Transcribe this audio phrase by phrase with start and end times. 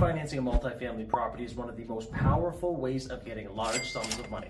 [0.00, 4.18] Refinancing a multifamily property is one of the most powerful ways of getting large sums
[4.18, 4.48] of money.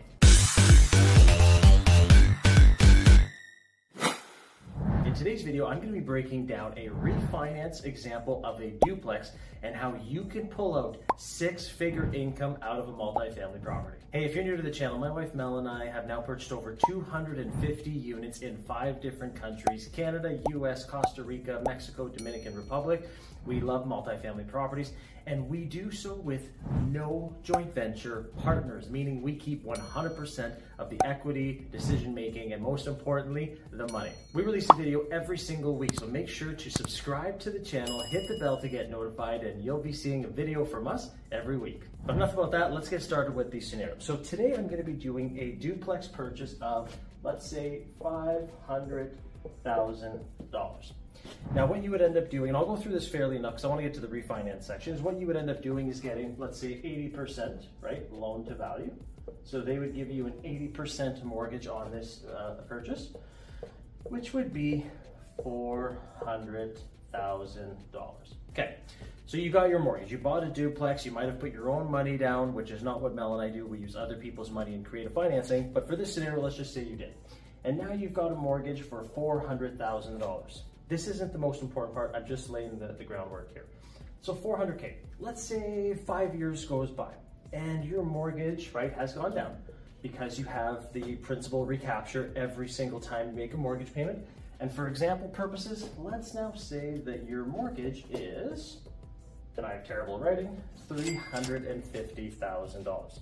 [5.05, 9.33] In today's video, I'm going to be breaking down a refinance example of a duplex
[9.65, 13.99] and how you can pull out six-figure income out of a multifamily property.
[14.13, 16.53] Hey, if you're new to the channel, my wife Mel and I have now purchased
[16.53, 23.09] over 250 units in five different countries, Canada, US, Costa Rica, Mexico, Dominican Republic.
[23.47, 24.93] We love multifamily properties
[25.27, 26.51] and we do so with
[26.89, 32.87] no joint venture partners, meaning we keep 100% of the equity, decision making, and most
[32.87, 34.13] importantly, the money.
[34.33, 38.01] We release a video every single week, so make sure to subscribe to the channel,
[38.11, 41.59] hit the bell to get notified, and you'll be seeing a video from us every
[41.59, 41.83] week.
[42.05, 43.97] But enough about that, let's get started with the scenario.
[43.99, 50.93] So today I'm gonna be doing a duplex purchase of, let's say, $500,000.
[51.55, 53.65] Now what you would end up doing, and I'll go through this fairly enough because
[53.65, 55.89] I want to get to the refinance section, is what you would end up doing
[55.89, 56.75] is getting, let's say
[57.15, 58.93] 80%, right, loan to value.
[59.45, 63.09] So they would give you an 80% mortgage on this uh, purchase,
[64.05, 64.87] which would be
[65.45, 66.77] $400,000.
[68.51, 68.77] Okay,
[69.27, 70.11] so you got your mortgage.
[70.11, 71.05] You bought a duplex.
[71.07, 73.53] You might have put your own money down, which is not what Mel and I
[73.53, 73.67] do.
[73.67, 75.73] We use other people's money in creative financing.
[75.73, 77.15] But for this scenario, let's just say you did.
[77.65, 80.61] And now you've got a mortgage for $400,000.
[80.91, 82.13] This isn't the most important part.
[82.17, 83.67] I'm just laying the, the groundwork here.
[84.23, 87.13] So 400K, let's say five years goes by
[87.53, 89.57] and your mortgage, right, has gone down
[90.03, 94.19] because you have the principal recapture every single time you make a mortgage payment.
[94.59, 98.79] And for example purposes, let's now say that your mortgage is,
[99.57, 100.61] and I have terrible writing,
[100.91, 103.21] $350,000.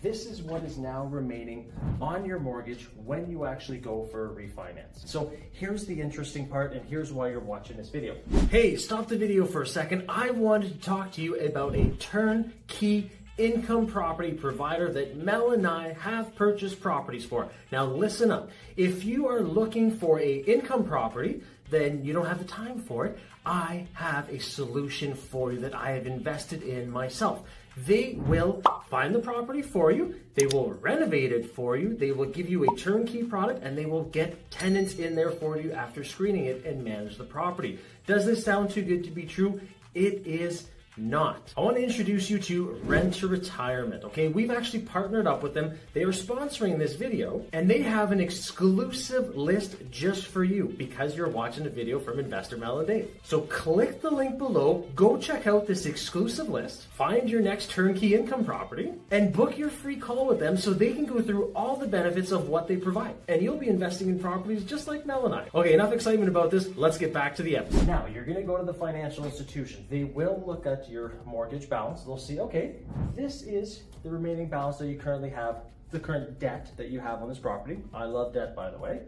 [0.00, 4.28] This is what is now remaining on your mortgage when you actually go for a
[4.28, 5.06] refinance.
[5.06, 8.14] So here's the interesting part and here's why you're watching this video.
[8.48, 10.04] Hey, stop the video for a second.
[10.08, 15.66] I wanted to talk to you about a turnkey income property provider that Mel and
[15.66, 17.48] I have purchased properties for.
[17.72, 18.50] Now listen up.
[18.76, 23.06] If you are looking for a income property, then you don't have the time for
[23.06, 23.18] it.
[23.44, 27.42] I have a solution for you that I have invested in myself.
[27.86, 32.26] They will find the property for you, they will renovate it for you, they will
[32.26, 36.02] give you a turnkey product, and they will get tenants in there for you after
[36.02, 37.78] screening it and manage the property.
[38.06, 39.60] Does this sound too good to be true?
[39.94, 40.68] It is
[40.98, 41.52] not.
[41.56, 44.04] I want to introduce you to Rent to Retirement.
[44.04, 45.78] Okay, we've actually partnered up with them.
[45.92, 51.16] They are sponsoring this video and they have an exclusive list just for you because
[51.16, 53.10] you're watching a video from Investor Mel and Dave.
[53.22, 58.14] So click the link below, go check out this exclusive list, find your next turnkey
[58.14, 61.76] income property, and book your free call with them so they can go through all
[61.76, 63.14] the benefits of what they provide.
[63.28, 65.48] And you'll be investing in properties just like Mel and I.
[65.54, 66.76] Okay, enough excitement about this.
[66.76, 67.86] Let's get back to the episode.
[67.86, 69.86] Now, you're going to go to the financial institution.
[69.88, 72.76] They will look at your mortgage balance, they'll see, okay,
[73.14, 77.22] this is the remaining balance that you currently have, the current debt that you have
[77.22, 77.78] on this property.
[77.94, 79.00] I love debt, by the way.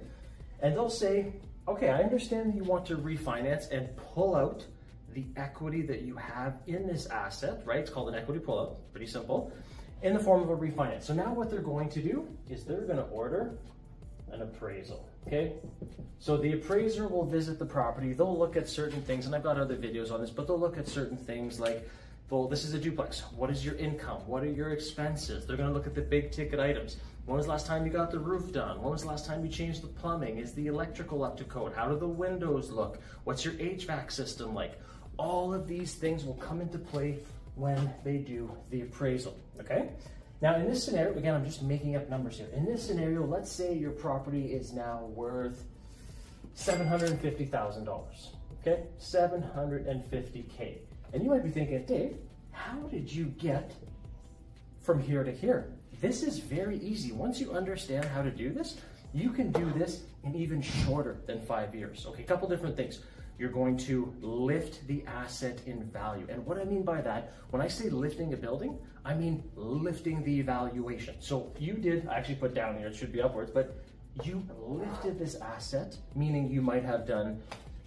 [0.60, 1.32] And they'll say,
[1.68, 4.64] okay, I understand you want to refinance and pull out
[5.14, 7.80] the equity that you have in this asset, right?
[7.80, 9.52] It's called an equity pullout, pretty simple,
[10.02, 11.02] in the form of a refinance.
[11.04, 13.58] So now what they're going to do is they're going to order
[14.30, 15.09] an appraisal.
[15.26, 15.52] Okay,
[16.18, 18.12] so the appraiser will visit the property.
[18.12, 20.78] They'll look at certain things, and I've got other videos on this, but they'll look
[20.78, 21.88] at certain things like,
[22.30, 23.20] well, this is a duplex.
[23.34, 24.20] What is your income?
[24.26, 25.46] What are your expenses?
[25.46, 26.96] They're going to look at the big ticket items.
[27.26, 28.80] When was the last time you got the roof done?
[28.80, 30.38] When was the last time you changed the plumbing?
[30.38, 31.72] Is the electrical up to code?
[31.74, 33.00] How do the windows look?
[33.24, 34.80] What's your HVAC system like?
[35.16, 37.18] All of these things will come into play
[37.56, 39.36] when they do the appraisal.
[39.58, 39.90] Okay.
[40.40, 42.48] Now in this scenario, again, I'm just making up numbers here.
[42.54, 45.64] In this scenario, let's say your property is now worth
[46.56, 48.28] $750,000,
[48.60, 48.84] okay?
[48.98, 50.78] 750K.
[51.12, 52.16] And you might be thinking, Dave,
[52.52, 53.72] how did you get
[54.80, 55.72] from here to here?
[56.00, 57.12] This is very easy.
[57.12, 58.76] Once you understand how to do this,
[59.12, 62.06] you can do this in even shorter than five years.
[62.06, 63.00] Okay, a couple different things
[63.40, 66.26] you're going to lift the asset in value.
[66.28, 70.22] And what I mean by that, when I say lifting a building, I mean lifting
[70.22, 71.14] the valuation.
[71.20, 73.82] So you did, I actually put down here, it should be upwards, but
[74.22, 77.40] you lifted this asset, meaning you might have done,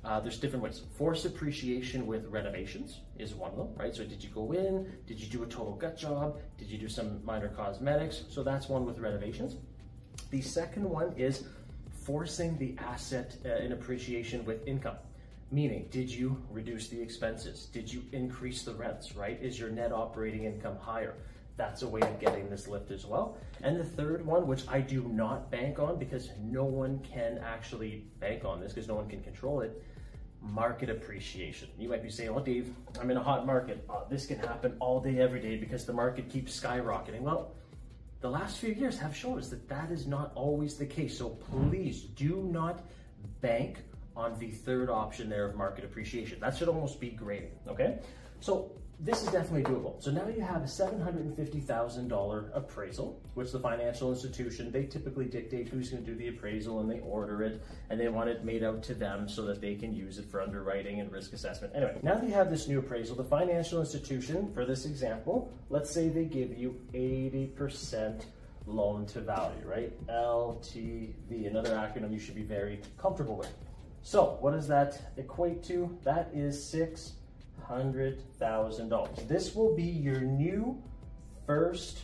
[0.04, 0.82] uh, there's different ways.
[0.98, 3.96] Force appreciation with renovations is one of them, right?
[3.96, 4.92] So did you go in?
[5.06, 6.40] Did you do a total gut job?
[6.58, 8.24] Did you do some minor cosmetics?
[8.28, 9.58] So that's one with renovations.
[10.32, 11.44] The second one is
[11.92, 14.96] forcing the asset uh, in appreciation with income.
[15.54, 17.68] Meaning, did you reduce the expenses?
[17.68, 19.38] Did you increase the rents, right?
[19.40, 21.14] Is your net operating income higher?
[21.58, 23.38] That's a way of getting this lift as well.
[23.62, 28.04] And the third one, which I do not bank on because no one can actually
[28.20, 29.80] bank on this because no one can control it,
[30.42, 31.70] market appreciation.
[31.78, 33.86] You might be saying, well, Dave, I'm in a hot market.
[33.88, 37.22] Uh, this can happen all day, every day because the market keeps skyrocketing.
[37.22, 37.52] Well,
[38.22, 41.16] the last few years have shown us that that is not always the case.
[41.16, 42.84] So please do not
[43.42, 43.78] bank
[44.16, 46.40] on the third option there of market appreciation.
[46.40, 48.00] That should almost be grading, okay?
[48.40, 50.02] So this is definitely doable.
[50.02, 55.90] So now you have a $750,000 appraisal, which the financial institution, they typically dictate who's
[55.90, 58.94] gonna do the appraisal and they order it and they want it made out to
[58.94, 61.74] them so that they can use it for underwriting and risk assessment.
[61.76, 65.92] Anyway, now that you have this new appraisal, the financial institution, for this example, let's
[65.92, 68.26] say they give you 80%
[68.68, 69.92] loan to value, right?
[70.08, 73.54] LTV, another acronym you should be very comfortable with.
[74.04, 75.98] So what does that equate to?
[76.04, 77.14] That is six
[77.70, 79.28] $100,000.
[79.28, 80.82] This will be your new
[81.46, 82.00] first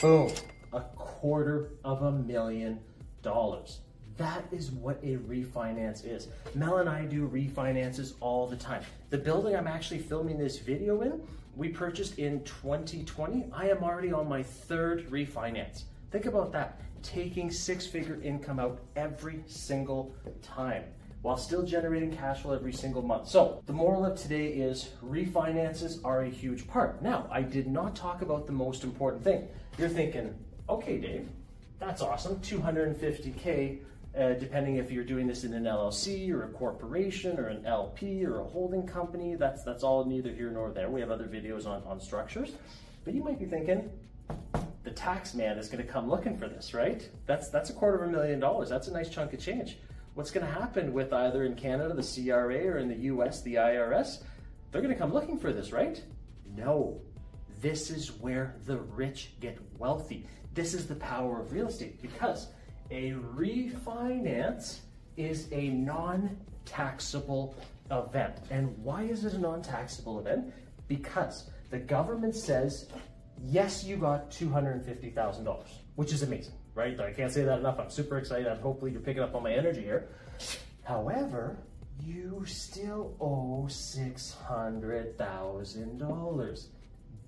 [0.00, 0.30] boom,
[0.72, 2.78] a quarter of a million
[3.22, 3.80] dollars.
[4.16, 6.28] That is what a refinance is.
[6.54, 8.82] Mel and I do refinances all the time.
[9.10, 11.20] The building I'm actually filming this video in
[11.56, 13.46] we purchased in 2020.
[13.52, 15.84] I am already on my third refinance.
[16.10, 20.84] Think about that, taking six figure income out every single time
[21.22, 23.26] while still generating cash flow every single month.
[23.26, 27.02] So the moral of today is refinances are a huge part.
[27.02, 29.48] Now, I did not talk about the most important thing.
[29.78, 30.34] You're thinking,
[30.68, 31.28] okay, Dave,
[31.78, 33.78] that's awesome, 250K
[34.18, 38.24] uh, depending if you're doing this in an LLC or a corporation or an LP
[38.24, 39.34] or a holding company.
[39.34, 40.88] That's that's all neither here nor there.
[40.88, 42.52] We have other videos on, on structures.
[43.04, 43.90] But you might be thinking,
[44.82, 47.08] the tax man is going to come looking for this, right?
[47.26, 48.68] That's that's a quarter of a million dollars.
[48.68, 49.78] That's a nice chunk of change.
[50.14, 53.56] What's going to happen with either in Canada the CRA or in the US the
[53.56, 54.22] IRS?
[54.72, 56.02] They're going to come looking for this, right?
[56.56, 57.00] No.
[57.60, 60.26] This is where the rich get wealthy.
[60.54, 62.48] This is the power of real estate because
[62.90, 64.80] a refinance
[65.16, 67.54] is a non-taxable
[67.90, 68.36] event.
[68.50, 70.52] And why is it a non-taxable event?
[70.88, 72.88] Because the government says,
[73.44, 75.66] yes, you got $250,000,
[75.96, 76.98] which is amazing, right?
[77.00, 77.78] I can't say that enough.
[77.78, 78.46] I'm super excited.
[78.46, 80.08] I'm hopefully you're picking up on my energy here.
[80.84, 81.58] However,
[82.00, 86.66] you still owe $600,000.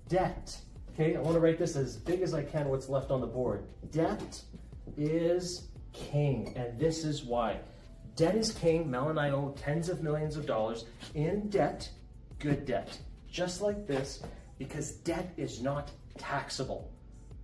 [0.07, 0.57] Debt.
[0.93, 3.27] Okay, I want to write this as big as I can what's left on the
[3.27, 3.63] board.
[3.91, 4.41] Debt
[4.97, 7.59] is king, and this is why.
[8.15, 8.89] Debt is king.
[8.89, 11.89] Mel and I owe tens of millions of dollars in debt,
[12.39, 12.97] good debt,
[13.31, 14.21] just like this,
[14.57, 16.91] because debt is not taxable.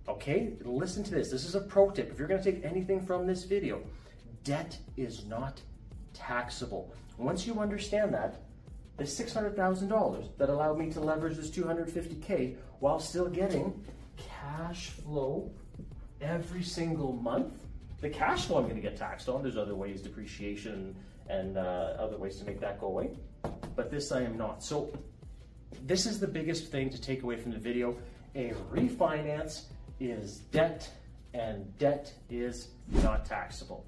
[0.08, 1.30] Okay, listen to this.
[1.30, 2.12] This is a pro tip.
[2.12, 3.82] If you're going to take anything from this video,
[4.44, 5.60] debt is not
[6.12, 6.94] taxable.
[7.18, 8.42] Once you understand that,
[8.96, 13.84] the $600,000 that allowed me to leverage this 250K while still getting
[14.16, 15.50] cash flow
[16.20, 17.52] every single month,
[18.00, 19.42] the cash flow I'm going to get taxed on.
[19.42, 20.94] There's other ways, depreciation
[21.28, 23.10] and uh, other ways to make that go away.
[23.74, 24.62] But this I am not.
[24.62, 24.92] So
[25.86, 27.96] this is the biggest thing to take away from the video.
[28.34, 29.64] A refinance
[29.98, 30.88] is debt
[31.34, 32.68] and debt is
[33.02, 33.84] not taxable.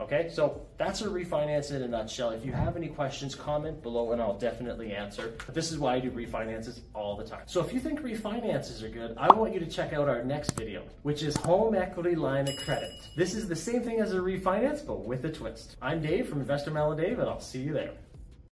[0.00, 2.30] Okay, so that's a refinance in a nutshell.
[2.30, 5.34] If you have any questions, comment below and I'll definitely answer.
[5.44, 7.42] But this is why I do refinances all the time.
[7.44, 10.52] So if you think refinances are good, I want you to check out our next
[10.52, 12.90] video, which is home equity line of credit.
[13.14, 15.76] This is the same thing as a refinance, but with a twist.
[15.82, 17.92] I'm Dave from Investor Dave, and I'll see you there.